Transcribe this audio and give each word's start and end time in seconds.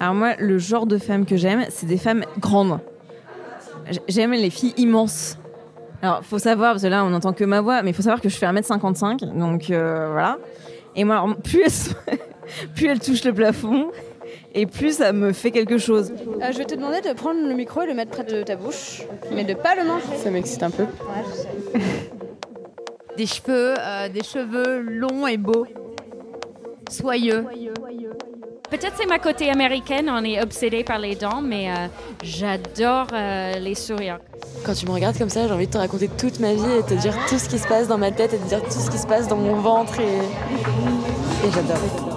Alors 0.00 0.14
moi, 0.14 0.34
le 0.38 0.58
genre 0.58 0.86
de 0.86 0.98
femme 0.98 1.24
que 1.26 1.36
j'aime, 1.36 1.64
c'est 1.68 1.86
des 1.86 1.96
femmes 1.98 2.24
grandes. 2.38 2.80
J'aime 4.08 4.32
les 4.32 4.50
filles 4.50 4.74
immenses. 4.76 5.38
Alors, 6.02 6.24
faut 6.24 6.38
savoir, 6.40 6.72
parce 6.72 6.82
que 6.82 6.88
là, 6.88 7.04
on 7.04 7.10
n'entend 7.10 7.32
que 7.32 7.44
ma 7.44 7.60
voix, 7.60 7.82
mais 7.82 7.90
il 7.90 7.94
faut 7.94 8.02
savoir 8.02 8.20
que 8.20 8.28
je 8.28 8.36
fais 8.36 8.46
1m55, 8.46 9.38
donc 9.38 9.70
euh, 9.70 10.08
voilà. 10.10 10.38
Et 10.96 11.04
moi, 11.04 11.16
alors, 11.16 11.36
plus 11.36 11.60
elles, 11.62 11.70
sont- 11.70 11.94
plus 12.74 12.86
elles 12.88 12.98
touchent 12.98 13.24
le 13.24 13.32
plafond, 13.32 13.90
et 14.52 14.66
plus 14.66 14.96
ça 14.98 15.12
me 15.12 15.32
fait 15.32 15.52
quelque 15.52 15.78
chose. 15.78 16.12
Euh, 16.42 16.50
je 16.52 16.58
vais 16.58 16.64
te 16.64 16.74
demander 16.74 17.00
de 17.02 17.12
prendre 17.12 17.40
le 17.46 17.54
micro 17.54 17.82
et 17.82 17.86
le 17.86 17.94
mettre 17.94 18.10
près 18.10 18.24
de 18.24 18.42
ta 18.42 18.56
bouche, 18.56 19.02
mais 19.32 19.44
de 19.44 19.54
pas 19.54 19.76
le 19.76 19.84
manger. 19.84 20.16
Ça 20.16 20.30
m'excite 20.30 20.62
un 20.64 20.70
peu. 20.70 20.82
Ouais, 20.82 21.24
je 21.28 21.34
sais. 21.34 21.80
Des 23.16 23.26
cheveux, 23.26 23.74
euh, 23.78 24.08
des 24.08 24.24
cheveux 24.24 24.80
longs 24.80 25.26
et 25.28 25.36
beaux. 25.36 25.66
Soyeux. 26.92 27.44
Peut-être 28.70 28.94
c'est 28.98 29.06
ma 29.06 29.18
côté 29.18 29.50
américaine, 29.50 30.10
on 30.10 30.24
est 30.24 30.42
obsédé 30.42 30.84
par 30.84 30.98
les 30.98 31.14
dents, 31.14 31.42
mais 31.42 31.70
euh, 31.70 31.88
j'adore 32.22 33.06
euh, 33.12 33.58
les 33.58 33.74
sourires. 33.74 34.18
Quand 34.64 34.74
tu 34.74 34.86
me 34.86 34.92
regardes 34.92 35.18
comme 35.18 35.28
ça, 35.28 35.46
j'ai 35.46 35.52
envie 35.52 35.66
de 35.66 35.72
te 35.72 35.78
raconter 35.78 36.08
toute 36.08 36.40
ma 36.40 36.54
vie 36.54 36.72
et 36.78 36.82
te 36.82 36.94
dire 36.94 37.14
tout 37.28 37.38
ce 37.38 37.48
qui 37.48 37.58
se 37.58 37.66
passe 37.66 37.88
dans 37.88 37.98
ma 37.98 38.10
tête 38.10 38.32
et 38.34 38.38
te 38.38 38.48
dire 38.48 38.62
tout 38.62 38.78
ce 38.78 38.90
qui 38.90 38.98
se 38.98 39.06
passe 39.06 39.28
dans 39.28 39.36
mon 39.36 39.56
ventre 39.56 40.00
et, 40.00 40.18
et 41.46 41.50
j'adore. 41.52 42.11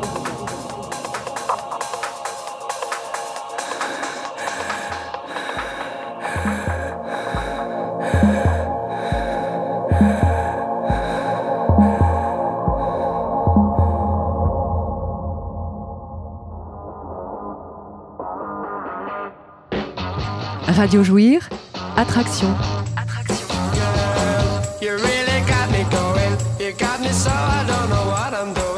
What 28.07 28.33
I'm 28.33 28.53
doing. 28.53 28.75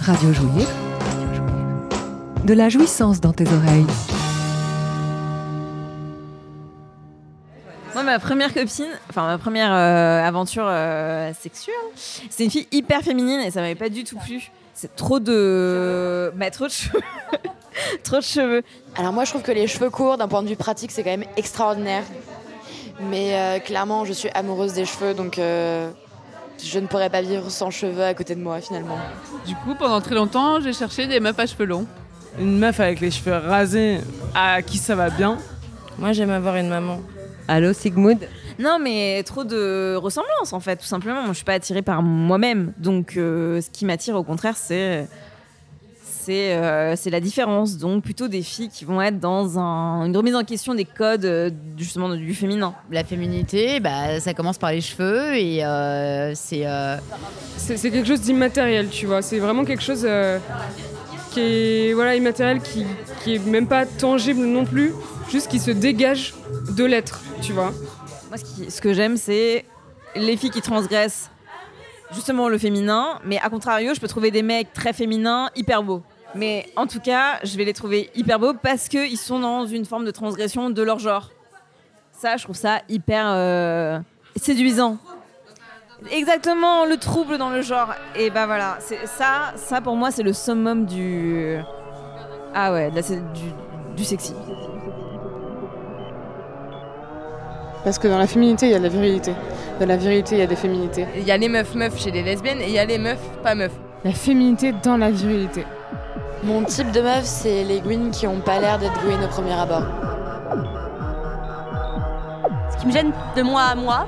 Radio 0.00 0.32
Jouir. 0.32 0.66
De 2.44 2.54
la 2.54 2.68
jouissance 2.68 3.20
dans 3.20 3.32
tes 3.32 3.44
oreilles. 3.44 3.86
Moi, 7.94 8.02
ma 8.04 8.18
première 8.18 8.52
copine, 8.52 8.86
enfin 9.08 9.26
ma 9.26 9.38
première 9.38 9.72
euh, 9.72 10.22
aventure 10.22 10.66
euh, 10.68 11.32
sexuelle, 11.40 11.74
c'est 11.94 12.44
une 12.44 12.50
fille 12.50 12.68
hyper 12.70 13.00
féminine 13.00 13.40
et 13.40 13.50
ça 13.50 13.60
m'avait 13.60 13.74
pas 13.74 13.88
du 13.88 14.04
tout 14.04 14.18
plu. 14.18 14.50
C'est 14.74 14.94
trop 14.94 15.18
de, 15.18 16.30
bah, 16.36 16.50
trop 16.50 16.66
de 16.66 16.72
cheveux, 16.72 17.00
trop 18.02 18.16
de 18.16 18.22
cheveux. 18.22 18.62
Alors 18.96 19.12
moi 19.12 19.24
je 19.24 19.30
trouve 19.30 19.42
que 19.42 19.52
les 19.52 19.66
cheveux 19.66 19.90
courts 19.90 20.16
d'un 20.16 20.28
point 20.28 20.42
de 20.42 20.48
vue 20.48 20.56
pratique 20.56 20.90
c'est 20.90 21.02
quand 21.02 21.10
même 21.10 21.28
extraordinaire. 21.36 22.04
Mais 23.10 23.34
euh, 23.34 23.58
clairement 23.58 24.04
je 24.04 24.12
suis 24.12 24.30
amoureuse 24.30 24.72
des 24.72 24.84
cheveux 24.84 25.14
donc 25.14 25.38
euh, 25.38 25.90
je 26.64 26.78
ne 26.78 26.86
pourrais 26.86 27.10
pas 27.10 27.22
vivre 27.22 27.50
sans 27.50 27.70
cheveux 27.70 28.02
à 28.02 28.14
côté 28.14 28.34
de 28.34 28.40
moi 28.40 28.60
finalement. 28.60 28.98
Du 29.46 29.54
coup, 29.56 29.74
pendant 29.74 30.00
très 30.00 30.14
longtemps, 30.14 30.60
j'ai 30.60 30.72
cherché 30.72 31.06
des 31.06 31.20
meufs 31.20 31.38
à 31.38 31.46
cheveux 31.46 31.66
longs. 31.66 31.86
Une 32.38 32.58
meuf 32.58 32.80
avec 32.80 33.00
les 33.00 33.10
cheveux 33.10 33.36
rasés, 33.36 33.98
à 34.34 34.62
qui 34.62 34.78
ça 34.78 34.94
va 34.94 35.10
bien? 35.10 35.38
Moi, 35.98 36.12
j'aime 36.12 36.30
avoir 36.30 36.56
une 36.56 36.68
maman. 36.68 37.00
Allô 37.48 37.72
Sigmund 37.72 38.18
Non, 38.58 38.78
mais 38.78 39.22
trop 39.22 39.44
de 39.44 39.94
ressemblance 39.96 40.52
en 40.52 40.60
fait, 40.60 40.76
tout 40.76 40.86
simplement. 40.86 41.22
Moi, 41.22 41.30
je 41.30 41.36
suis 41.36 41.44
pas 41.44 41.54
attirée 41.54 41.82
par 41.82 42.02
moi-même, 42.02 42.72
donc 42.78 43.16
euh, 43.16 43.60
ce 43.60 43.70
qui 43.70 43.84
m'attire 43.84 44.16
au 44.16 44.24
contraire, 44.24 44.56
c'est 44.56 45.08
c'est 46.26 46.54
euh, 46.54 46.96
c'est 46.96 47.10
la 47.10 47.20
différence. 47.20 47.78
Donc 47.78 48.02
plutôt 48.02 48.26
des 48.28 48.42
filles 48.42 48.68
qui 48.68 48.84
vont 48.84 49.00
être 49.00 49.20
dans 49.20 49.58
un- 49.58 50.04
une 50.06 50.16
remise 50.16 50.34
en 50.34 50.44
question 50.44 50.74
des 50.74 50.84
codes 50.84 51.24
euh, 51.24 51.50
justement 51.76 52.08
du 52.14 52.34
féminin. 52.34 52.74
La 52.90 53.04
féminité, 53.04 53.80
bah, 53.80 54.18
ça 54.20 54.34
commence 54.34 54.58
par 54.58 54.72
les 54.72 54.80
cheveux 54.80 55.34
et 55.36 55.64
euh, 55.64 56.32
c'est. 56.34 56.66
euh, 56.66 56.96
C'est 57.56 57.76
c'est 57.76 57.90
quelque 57.90 58.06
chose 58.08 58.20
d'immatériel, 58.20 58.88
tu 58.88 59.06
vois. 59.06 59.22
C'est 59.22 59.38
vraiment 59.38 59.64
quelque 59.64 59.82
chose 59.82 60.04
euh, 60.04 60.38
qui 61.32 61.40
est 61.40 61.92
voilà, 61.94 62.14
immatériel, 62.16 62.60
qui, 62.60 62.84
qui 63.22 63.34
est 63.36 63.46
même 63.46 63.66
pas 63.66 63.86
tangible 63.86 64.40
non 64.44 64.64
plus, 64.64 64.92
juste 65.30 65.48
qui 65.48 65.58
se 65.58 65.70
dégage 65.70 66.34
de 66.76 66.84
l'être, 66.84 67.20
tu 67.42 67.52
vois. 67.52 67.72
Moi, 68.28 68.36
ce, 68.38 68.44
qui- 68.44 68.70
ce 68.70 68.80
que 68.80 68.92
j'aime, 68.92 69.16
c'est 69.16 69.64
les 70.14 70.36
filles 70.36 70.50
qui 70.50 70.62
transgressent 70.62 71.30
justement 72.12 72.48
le 72.48 72.56
féminin, 72.58 73.18
mais 73.24 73.38
à 73.42 73.48
contrario, 73.50 73.92
je 73.94 74.00
peux 74.00 74.08
trouver 74.08 74.30
des 74.30 74.42
mecs 74.42 74.72
très 74.72 74.92
féminins, 74.92 75.50
hyper 75.56 75.82
beaux. 75.82 76.02
Mais 76.36 76.66
en 76.76 76.86
tout 76.86 77.00
cas, 77.00 77.38
je 77.42 77.56
vais 77.56 77.64
les 77.64 77.72
trouver 77.72 78.10
hyper 78.14 78.38
beaux 78.38 78.54
parce 78.54 78.88
qu'ils 78.88 79.18
sont 79.18 79.40
dans 79.40 79.66
une 79.66 79.84
forme 79.84 80.04
de 80.04 80.10
transgression 80.10 80.70
de 80.70 80.82
leur 80.82 80.98
genre. 80.98 81.30
Ça, 82.12 82.36
je 82.36 82.44
trouve 82.44 82.56
ça 82.56 82.80
hyper 82.88 83.26
euh, 83.28 83.98
séduisant. 84.36 84.98
Exactement, 86.10 86.84
le 86.84 86.96
trouble 86.98 87.38
dans 87.38 87.50
le 87.50 87.62
genre. 87.62 87.94
Et 88.14 88.30
bah 88.30 88.46
voilà, 88.46 88.78
ça, 89.06 89.52
ça 89.56 89.80
pour 89.80 89.96
moi, 89.96 90.10
c'est 90.10 90.22
le 90.22 90.32
summum 90.32 90.86
du. 90.86 91.56
Ah 92.54 92.72
ouais, 92.72 92.90
là, 92.90 93.02
c'est 93.02 93.20
du, 93.32 93.50
du 93.96 94.04
sexy. 94.04 94.34
Parce 97.82 97.98
que 97.98 98.08
dans 98.08 98.18
la 98.18 98.26
féminité, 98.26 98.66
il 98.66 98.72
y 98.72 98.74
a 98.74 98.78
de 98.78 98.82
la 98.84 98.88
virilité. 98.88 99.32
Dans 99.78 99.86
la 99.86 99.96
virilité, 99.96 100.36
il 100.36 100.38
y 100.38 100.42
a 100.42 100.46
des 100.46 100.56
féminités. 100.56 101.06
Il 101.16 101.24
y 101.24 101.30
a 101.30 101.36
les 101.36 101.48
meufs 101.48 101.74
meufs 101.74 101.98
chez 101.98 102.10
les 102.10 102.22
lesbiennes 102.22 102.60
et 102.60 102.66
il 102.66 102.72
y 102.72 102.78
a 102.78 102.84
les 102.84 102.98
meufs 102.98 103.18
pas 103.42 103.54
meufs. 103.54 103.74
La 104.04 104.12
féminité 104.12 104.72
dans 104.82 104.96
la 104.96 105.10
virilité. 105.10 105.64
Mon 106.42 106.64
type 106.64 106.92
de 106.92 107.00
meuf 107.00 107.24
c'est 107.24 107.64
les 107.64 107.80
gouines 107.80 108.10
qui 108.10 108.26
ont 108.26 108.40
pas 108.40 108.60
l'air 108.60 108.78
d'être 108.78 109.00
gouines 109.02 109.24
au 109.24 109.28
premier 109.28 109.52
abord. 109.52 109.82
Ce 112.70 112.76
qui 112.78 112.86
me 112.86 112.92
gêne 112.92 113.12
de 113.36 113.42
moi 113.42 113.62
à 113.62 113.74
moi, 113.74 114.06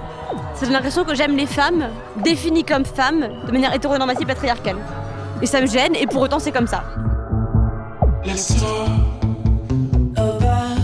c'est 0.54 0.66
j'ai 0.66 0.72
l'impression 0.72 1.04
que 1.04 1.14
j'aime 1.14 1.36
les 1.36 1.46
femmes 1.46 1.88
définies 2.22 2.64
comme 2.64 2.84
femmes 2.84 3.26
de 3.46 3.52
manière 3.52 3.74
hétéronormative 3.74 4.26
patriarcale. 4.26 4.76
Et 5.40 5.46
ça 5.46 5.60
me 5.60 5.66
gêne, 5.66 5.94
et 5.94 6.06
pour 6.06 6.22
autant 6.22 6.38
c'est 6.38 6.52
comme 6.52 6.66
ça. 6.66 6.84
Let's 8.24 8.48
talk 8.60 8.88
about, 10.16 10.78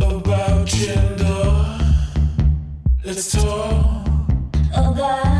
about 0.00 0.66
gender. 0.66 1.50
Let's 3.04 3.32
talk 3.32 4.06
about, 4.74 5.06
about 5.06 5.39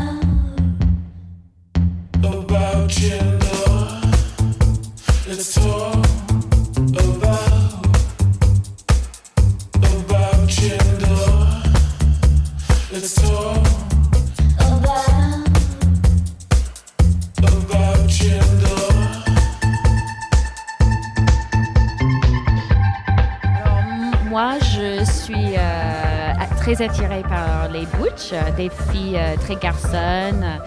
moi, 24.31 24.57
je 24.59 25.03
suis 25.03 25.55
euh, 25.57 26.33
très 26.57 26.81
attirée 26.81 27.23
par 27.23 27.69
les 27.69 27.85
butch, 27.97 28.31
euh, 28.31 28.51
des 28.55 28.69
filles 28.91 29.17
euh, 29.17 29.35
très 29.35 29.55
garçonnes 29.55 30.61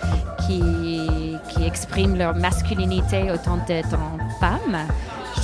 qui, 0.46 0.60
qui 1.48 1.64
expriment 1.64 2.16
leur 2.16 2.34
masculinité 2.34 3.30
autant 3.32 3.58
d'être 3.66 3.94
en 3.94 4.18
femme. 4.38 4.86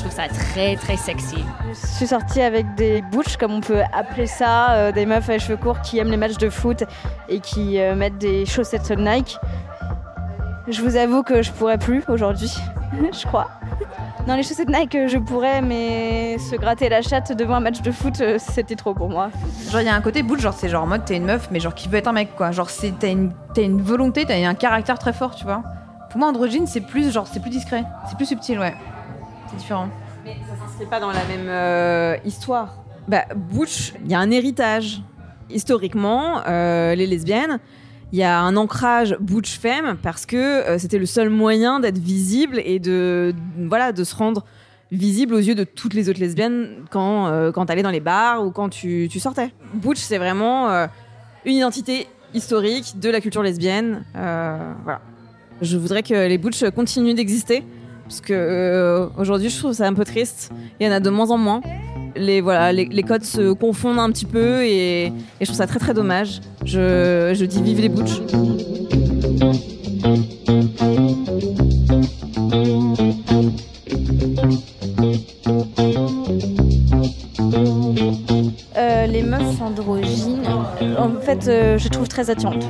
Je 0.01 0.07
trouve 0.07 0.17
ça 0.17 0.29
très, 0.29 0.77
très 0.77 0.97
sexy. 0.97 1.45
Je 1.69 1.75
suis 1.75 2.07
sortie 2.07 2.41
avec 2.41 2.75
des 2.75 3.03
butch, 3.13 3.37
comme 3.37 3.53
on 3.53 3.61
peut 3.61 3.83
appeler 3.93 4.27
ça, 4.27 4.73
euh, 4.73 4.93
des 4.93 5.05
meufs 5.05 5.29
à 5.29 5.39
cheveux 5.39 5.59
courts 5.59 5.83
qui 5.83 5.99
aiment 5.99 6.11
les 6.11 6.17
matchs 6.17 6.39
de 6.39 6.49
foot 6.49 6.85
et 7.29 7.41
qui 7.41 7.79
euh, 7.79 7.95
mettent 7.95 8.17
des 8.17 8.47
chaussettes 8.47 8.91
Nike. 8.93 9.39
Je 10.69 10.81
vous 10.81 10.97
avoue 10.97 11.23
que 11.23 11.43
je 11.43 11.53
pourrais 11.53 11.77
plus 11.77 12.03
aujourd'hui, 12.09 12.51
je 13.13 13.27
crois. 13.27 13.49
Non, 14.27 14.37
les 14.37 14.43
chaussettes 14.43 14.71
Nike, 14.71 14.95
euh, 14.95 15.07
je 15.07 15.19
pourrais, 15.19 15.61
mais 15.61 16.39
se 16.39 16.57
gratter 16.57 16.89
la 16.89 17.03
chatte 17.03 17.37
devant 17.37 17.57
un 17.57 17.61
match 17.61 17.83
de 17.83 17.91
foot, 17.91 18.23
c'était 18.39 18.77
trop 18.77 18.95
pour 18.95 19.11
moi. 19.11 19.29
Genre, 19.71 19.83
il 19.83 19.87
y 19.87 19.91
a 19.91 19.95
un 19.95 20.01
côté 20.01 20.23
bout, 20.23 20.41
genre, 20.41 20.55
c'est 20.55 20.71
genre 20.71 20.85
en 20.85 20.87
mode 20.87 21.05
t'es 21.05 21.19
une 21.19 21.27
meuf, 21.27 21.51
mais 21.51 21.61
genre 21.61 21.75
qui 21.75 21.91
veut 21.91 21.99
être 21.99 22.09
un 22.09 22.13
mec, 22.13 22.35
quoi. 22.37 22.53
Genre, 22.53 22.71
t'as 22.99 23.11
une, 23.11 23.33
t'as 23.53 23.63
une 23.65 23.83
volonté, 23.83 24.25
t'as 24.25 24.49
un 24.49 24.55
caractère 24.55 24.99
très 24.99 25.13
fort, 25.13 25.35
tu 25.35 25.45
vois. 25.45 25.63
Pour 26.09 26.21
moi, 26.21 26.29
androgyne, 26.29 26.67
c'est 26.67 26.81
plus, 26.81 27.13
genre, 27.13 27.27
c'est 27.27 27.41
plus 27.41 27.51
discret, 27.51 27.85
c'est 28.09 28.17
plus 28.17 28.25
subtil, 28.27 28.59
ouais. 28.59 28.75
C'est 29.51 29.57
différent. 29.57 29.89
Mais 30.25 30.37
ça 30.49 30.57
s'inscrit 30.65 30.87
pas 30.87 31.01
dans 31.01 31.11
la 31.11 31.25
même 31.25 31.49
euh, 31.49 32.17
histoire. 32.25 32.77
Bah, 33.09 33.25
Butch, 33.35 33.95
il 34.05 34.11
y 34.11 34.15
a 34.15 34.21
un 34.21 34.31
héritage. 34.31 35.03
Historiquement, 35.49 36.43
euh, 36.47 36.95
les 36.95 37.07
lesbiennes, 37.07 37.59
il 38.13 38.19
y 38.19 38.23
a 38.23 38.41
un 38.41 38.57
ancrage 38.57 39.17
Butch 39.21 39.59
femme 39.59 39.97
parce 40.03 40.27
que 40.27 40.37
euh, 40.37 40.79
c'était 40.79 40.99
le 40.99 41.07
seul 41.07 41.29
moyen 41.31 41.81
d'être 41.81 41.99
visible 41.99 42.61
et 42.65 42.79
de, 42.79 43.35
voilà, 43.69 43.93
de 43.93 44.05
se 44.05 44.15
rendre 44.15 44.45
visible 44.93 45.35
aux 45.35 45.39
yeux 45.39 45.55
de 45.55 45.65
toutes 45.65 45.95
les 45.95 46.09
autres 46.09 46.21
lesbiennes 46.21 46.85
quand, 46.91 47.29
euh, 47.29 47.53
quand 47.53 47.67
t'allais 47.67 47.83
dans 47.83 47.91
les 47.91 48.01
bars 48.01 48.45
ou 48.45 48.51
quand 48.51 48.69
tu, 48.69 49.09
tu 49.11 49.19
sortais. 49.21 49.53
Butch, 49.75 49.99
c'est 49.99 50.19
vraiment 50.19 50.69
euh, 50.71 50.87
une 51.45 51.55
identité 51.55 52.07
historique 52.35 52.99
de 53.01 53.11
la 53.11 53.21
culture 53.21 53.43
lesbienne. 53.43 54.05
euh, 54.17 54.73
voilà. 54.85 55.01
Je 55.63 55.77
voudrais 55.77 56.03
que 56.03 56.15
les 56.27 56.39
butch 56.39 56.65
continuent 56.71 57.15
d'exister 57.15 57.65
parce 58.11 58.21
que 58.21 58.33
euh, 58.33 59.07
aujourd'hui 59.17 59.51
je 59.51 59.57
trouve 59.57 59.73
ça 59.73 59.87
un 59.87 59.95
peu 59.95 60.05
triste. 60.05 60.51
Il 60.81 60.87
y 60.87 60.91
en 60.91 60.93
a 60.93 60.99
de 60.99 61.11
moins 61.11 61.31
en 61.31 61.39
moins. 61.39 61.61
Les, 62.17 62.41
voilà, 62.41 62.73
les, 62.73 63.03
codes 63.05 63.23
se 63.23 63.53
confondent 63.53 64.01
un 64.01 64.11
petit 64.11 64.25
peu 64.25 64.65
et, 64.65 65.07
et 65.07 65.13
je 65.41 65.45
trouve 65.45 65.57
ça 65.57 65.69
très 65.69 65.79
très 65.79 65.95
dommage. 65.95 66.41
Je, 66.65 67.33
je 67.33 67.45
dis 67.45 67.63
vive 67.63 67.81
les 67.81 67.89
butch. 67.89 68.21
Euh, 78.77 79.07
les 79.07 79.23
meufs 79.23 79.63
androgynes, 79.63 80.49
en 80.99 81.21
fait, 81.21 81.47
euh, 81.47 81.79
je 81.79 81.89
trouve 81.89 82.09
très 82.09 82.29
attirantes. 82.29 82.67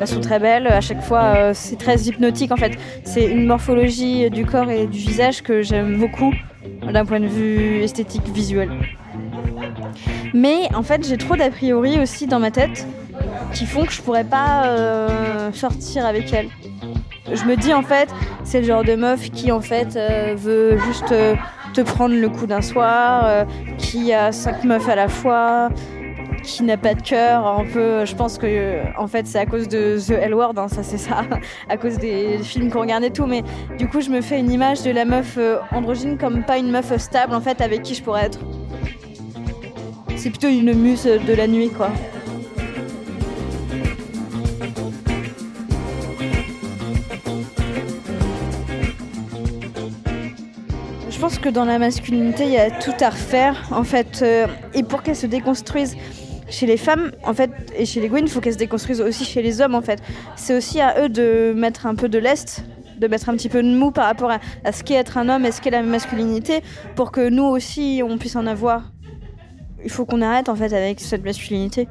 Elles 0.00 0.08
sont 0.08 0.20
très 0.20 0.38
belles, 0.38 0.66
à 0.66 0.80
chaque 0.80 1.02
fois, 1.02 1.34
euh, 1.36 1.50
c'est 1.54 1.76
très 1.76 1.96
hypnotique 2.00 2.52
en 2.52 2.56
fait. 2.56 2.72
C'est 3.04 3.26
une 3.26 3.44
morphologie 3.44 4.30
du 4.30 4.46
corps 4.46 4.70
et 4.70 4.86
du 4.86 4.98
visage 4.98 5.42
que 5.42 5.60
j'aime 5.60 5.98
beaucoup 5.98 6.32
d'un 6.82 7.04
point 7.04 7.20
de 7.20 7.26
vue 7.26 7.82
esthétique 7.82 8.26
visuel. 8.28 8.70
Mais 10.32 10.74
en 10.74 10.82
fait, 10.82 11.06
j'ai 11.06 11.18
trop 11.18 11.36
d'a 11.36 11.50
priori 11.50 12.00
aussi 12.00 12.26
dans 12.26 12.38
ma 12.38 12.50
tête 12.50 12.86
qui 13.52 13.66
font 13.66 13.84
que 13.84 13.92
je 13.92 14.00
pourrais 14.00 14.24
pas 14.24 14.68
euh, 14.68 15.52
sortir 15.52 16.06
avec 16.06 16.32
elles. 16.32 16.48
Je 17.30 17.44
me 17.44 17.54
dis 17.54 17.74
en 17.74 17.82
fait, 17.82 18.08
c'est 18.42 18.62
le 18.62 18.66
genre 18.66 18.84
de 18.84 18.94
meuf 18.94 19.30
qui 19.30 19.52
en 19.52 19.60
fait 19.60 19.96
euh, 19.96 20.34
veut 20.34 20.78
juste 20.78 21.14
te 21.74 21.80
prendre 21.82 22.14
le 22.14 22.28
coup 22.30 22.46
d'un 22.46 22.62
soir, 22.62 23.46
qui 23.76 24.14
a 24.14 24.32
cinq 24.32 24.64
meufs 24.64 24.88
à 24.88 24.96
la 24.96 25.08
fois, 25.08 25.68
qui 26.42 26.62
n'a 26.62 26.76
pas 26.76 26.94
de 26.94 27.02
cœur. 27.02 27.46
Un 27.46 27.64
peu, 27.64 28.04
je 28.04 28.14
pense 28.14 28.38
que 28.38 28.80
en 28.98 29.06
fait 29.06 29.26
c'est 29.26 29.38
à 29.38 29.46
cause 29.46 29.68
de 29.68 29.98
The 29.98 30.12
L 30.12 30.34
Word, 30.34 30.54
hein, 30.56 30.68
ça 30.68 30.82
c'est 30.82 30.98
ça, 30.98 31.22
à 31.68 31.76
cause 31.76 31.98
des 31.98 32.38
films 32.42 32.70
qu'on 32.70 32.80
regarde 32.80 33.04
et 33.04 33.10
tout. 33.10 33.26
Mais 33.26 33.42
du 33.78 33.88
coup, 33.88 34.00
je 34.00 34.10
me 34.10 34.20
fais 34.20 34.38
une 34.38 34.50
image 34.50 34.82
de 34.82 34.90
la 34.90 35.04
meuf 35.04 35.36
euh, 35.38 35.58
androgyne 35.72 36.18
comme 36.18 36.44
pas 36.44 36.58
une 36.58 36.70
meuf 36.70 36.96
stable 36.98 37.34
en 37.34 37.40
fait 37.40 37.60
avec 37.60 37.82
qui 37.82 37.94
je 37.94 38.02
pourrais 38.02 38.26
être. 38.26 38.40
C'est 40.16 40.30
plutôt 40.30 40.48
une 40.48 40.74
muse 40.74 41.04
de 41.04 41.34
la 41.34 41.46
nuit 41.46 41.70
quoi. 41.70 41.90
Je 51.10 51.18
pense 51.18 51.38
que 51.38 51.50
dans 51.50 51.66
la 51.66 51.78
masculinité, 51.78 52.44
il 52.44 52.52
y 52.52 52.56
a 52.56 52.70
tout 52.70 52.94
à 53.00 53.10
refaire, 53.10 53.68
en 53.72 53.84
fait. 53.84 54.20
euh, 54.22 54.46
et 54.72 54.82
pour 54.82 55.02
qu'elle 55.02 55.16
se 55.16 55.26
déconstruise 55.26 55.94
chez 56.50 56.66
les 56.66 56.76
femmes, 56.76 57.12
en 57.24 57.32
fait, 57.32 57.50
et 57.76 57.86
chez 57.86 58.00
les 58.00 58.08
Gwyn, 58.08 58.22
il 58.22 58.28
faut 58.28 58.40
qu'elle 58.40 58.52
se 58.52 58.58
déconstruise 58.58 59.00
aussi 59.00 59.24
chez 59.24 59.42
les 59.42 59.60
hommes, 59.60 59.74
en 59.74 59.82
fait. 59.82 60.02
C'est 60.36 60.56
aussi 60.56 60.80
à 60.80 61.02
eux 61.02 61.08
de 61.08 61.52
mettre 61.56 61.86
un 61.86 61.94
peu 61.94 62.08
de 62.08 62.18
lest, 62.18 62.64
de 62.98 63.06
mettre 63.06 63.28
un 63.28 63.34
petit 63.34 63.48
peu 63.48 63.62
de 63.62 63.68
mou 63.68 63.90
par 63.90 64.06
rapport 64.06 64.30
à, 64.30 64.38
à 64.64 64.72
ce 64.72 64.84
qu'est 64.84 64.94
être 64.94 65.16
un 65.16 65.28
homme 65.28 65.46
et 65.46 65.52
ce 65.52 65.60
qu'est 65.60 65.70
la 65.70 65.82
masculinité, 65.82 66.62
pour 66.96 67.12
que 67.12 67.28
nous 67.28 67.44
aussi, 67.44 68.02
on 68.04 68.18
puisse 68.18 68.36
en 68.36 68.46
avoir. 68.46 68.92
Il 69.84 69.90
faut 69.90 70.04
qu'on 70.04 70.20
arrête, 70.20 70.48
en 70.48 70.56
fait, 70.56 70.72
avec 70.72 71.00
cette 71.00 71.24
masculinité. 71.24 71.88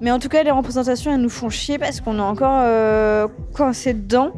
Mais 0.00 0.10
en 0.10 0.18
tout 0.18 0.28
cas, 0.28 0.42
les 0.42 0.50
représentations, 0.50 1.12
elles 1.12 1.20
nous 1.20 1.28
font 1.28 1.48
chier 1.48 1.78
parce 1.78 2.00
qu'on 2.00 2.18
est 2.18 2.22
encore 2.22 2.60
euh, 2.62 3.26
coincé 3.54 3.94
dedans 3.94 4.32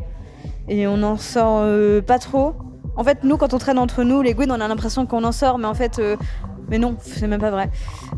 et 0.69 0.87
on 0.87 0.99
n'en 0.99 1.17
sort 1.17 1.61
euh, 1.63 2.01
pas 2.01 2.19
trop. 2.19 2.55
En 2.97 3.05
fait, 3.05 3.25
nous, 3.25 3.37
quand 3.37 3.53
on 3.53 3.59
traîne 3.59 3.79
entre 3.79 4.05
nous, 4.05 4.23
les 4.23 4.35
Gwyn, 4.35 4.51
on 4.51 4.61
a 4.61 4.69
l'impression 4.69 5.07
qu'on 5.07 5.25
en 5.25 5.33
sort, 5.33 5.59
mais 5.59 5.67
en 5.67 5.75
fait, 5.75 5.99
euh, 5.99 6.17
mais 6.69 6.79
non, 6.79 6.97
c'est 7.01 7.27
même 7.27 7.41
pas 7.41 7.51
vrai. 7.51 7.71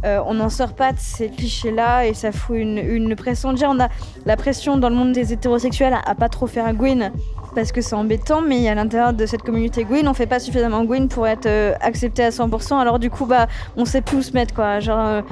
Euh, 0.05 0.21
on 0.27 0.35
n'en 0.35 0.49
sort 0.49 0.75
pas 0.75 0.93
de 0.93 0.99
ces 0.99 1.29
clichés-là 1.29 2.07
et 2.07 2.15
ça 2.15 2.33
fout 2.33 2.57
une, 2.57 3.15
pression. 3.17 3.53
Déjà, 3.53 3.69
on 3.71 3.81
a 3.81 3.89
la 4.27 4.37
pression 4.37 4.77
dans 4.77 4.89
le 4.89 4.95
monde 4.95 5.13
des 5.13 5.33
hétérosexuels 5.33 5.97
à, 6.05 6.15
pas 6.15 6.29
trop 6.29 6.47
faire 6.47 6.73
Gwyn 6.75 7.13
parce 7.55 7.73
que 7.73 7.81
c'est 7.81 7.95
embêtant, 7.95 8.43
mais 8.43 8.69
à 8.69 8.75
l'intérieur 8.75 9.13
de 9.13 9.27
cette 9.27 9.43
communauté 9.43 9.85
Gwyn, 9.85 10.07
on 10.07 10.15
fait 10.15 10.27
pas 10.27 10.39
suffisamment 10.39 10.85
Gwyn 10.85 11.09
pour 11.09 11.27
être 11.27 11.47
euh, 11.47 11.75
accepté 11.81 12.25
à 12.25 12.31
100%. 12.31 12.79
Alors 12.79 12.99
du 12.99 13.11
coup, 13.11 13.27
bah, 13.27 13.49
on 13.77 13.85
sait 13.85 14.03
plus 14.03 14.19
où 14.19 14.23
se 14.23 14.33
mettre, 14.33 14.55
quoi. 14.55 14.81
Genre, 14.81 14.99
euh, 14.99 15.23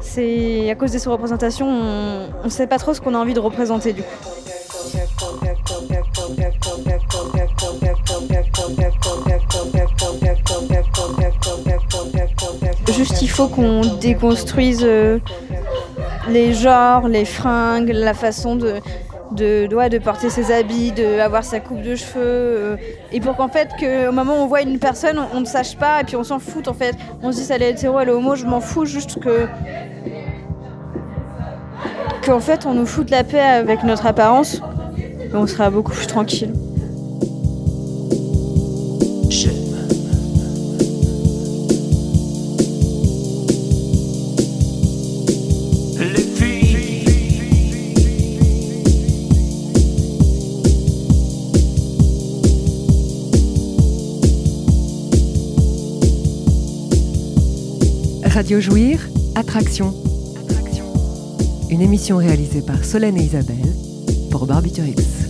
c'est 0.00 0.70
à 0.70 0.74
cause 0.74 0.92
de 0.92 0.98
ces 0.98 1.08
représentations, 1.08 1.68
on, 1.68 2.28
on 2.44 2.48
sait 2.48 2.66
pas 2.66 2.78
trop 2.78 2.94
ce 2.94 3.00
qu'on 3.00 3.14
a 3.14 3.18
envie 3.18 3.34
de 3.34 3.40
représenter, 3.40 3.92
du 3.92 4.02
coup. 4.02 4.47
Juste, 12.98 13.22
il 13.22 13.30
faut 13.30 13.46
qu'on 13.46 13.82
déconstruise 14.00 14.80
euh, 14.82 15.20
les 16.28 16.52
genres, 16.52 17.06
les 17.06 17.24
fringues, 17.24 17.92
la 17.94 18.12
façon 18.12 18.56
de, 18.56 18.74
de, 19.30 19.68
de, 19.68 19.88
de 19.88 19.98
porter 19.98 20.30
ses 20.30 20.50
habits, 20.50 20.90
d'avoir 20.90 21.44
sa 21.44 21.60
coupe 21.60 21.80
de 21.80 21.94
cheveux. 21.94 22.16
euh, 22.16 22.76
et 23.12 23.20
pour 23.20 23.36
qu'en 23.36 23.46
fait, 23.46 23.68
que, 23.80 24.08
au 24.08 24.12
moment 24.12 24.40
où 24.40 24.42
on 24.42 24.46
voit 24.48 24.62
une 24.62 24.80
personne, 24.80 25.16
on, 25.32 25.38
ne 25.38 25.44
sache 25.44 25.76
pas, 25.76 26.00
et 26.00 26.04
puis 26.04 26.16
on 26.16 26.24
s'en 26.24 26.40
fout 26.40 26.66
en 26.66 26.74
fait. 26.74 26.96
On 27.22 27.30
se 27.30 27.36
dit, 27.36 27.44
ça 27.44 27.54
elle 27.54 27.62
est 27.62 27.70
hétéro, 27.70 28.00
elle 28.00 28.08
est 28.08 28.10
homo, 28.10 28.34
je 28.34 28.46
m'en 28.46 28.60
fous, 28.60 28.84
juste 28.84 29.20
que. 29.20 29.46
Qu'en 32.26 32.40
fait, 32.40 32.66
on 32.66 32.74
nous 32.74 32.86
fout 32.86 33.10
la 33.10 33.22
paix 33.22 33.38
avec 33.38 33.84
notre 33.84 34.06
apparence, 34.06 34.60
et 34.96 35.34
on 35.34 35.46
sera 35.46 35.70
beaucoup 35.70 35.92
plus 35.92 36.08
tranquille. 36.08 36.52
Radio 58.48 58.62
Jouir, 58.62 58.98
Attraction. 59.34 59.92
Une 61.68 61.82
émission 61.82 62.16
réalisée 62.16 62.62
par 62.62 62.82
Solène 62.82 63.18
et 63.18 63.22
Isabelle 63.22 63.74
pour 64.30 64.46
Barbiturix. 64.46 65.27